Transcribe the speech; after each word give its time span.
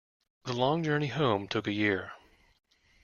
The 0.45 0.53
long 0.53 0.81
journey 0.81 1.05
home 1.09 1.47
took 1.47 1.67
a 1.67 1.71
year. 1.71 2.13